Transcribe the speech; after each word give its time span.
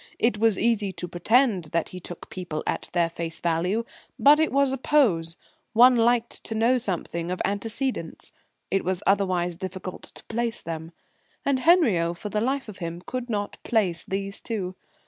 It 0.17 0.39
was 0.39 0.57
easy 0.57 0.91
to 0.93 1.07
pretend 1.07 1.65
that 1.65 1.89
he 1.89 1.99
took 1.99 2.31
people 2.31 2.63
at 2.65 2.89
their 2.91 3.07
face 3.07 3.39
value, 3.39 3.85
but 4.17 4.39
it 4.39 4.51
was 4.51 4.73
a 4.73 4.77
pose; 4.79 5.37
one 5.73 5.95
liked 5.95 6.43
to 6.45 6.55
know 6.55 6.79
something 6.79 7.29
of 7.29 7.39
antecedents. 7.45 8.31
It 8.71 8.83
was 8.83 9.03
otherwise 9.05 9.57
difficult 9.57 10.01
to 10.15 10.23
"place" 10.23 10.63
them. 10.63 10.91
And 11.45 11.59
Henriot, 11.59 12.17
for 12.17 12.29
the 12.29 12.41
life 12.41 12.67
of 12.67 12.79
him, 12.79 13.03
could 13.05 13.29
not 13.29 13.59
"place" 13.63 14.03
these 14.03 14.41
two. 14.41 14.73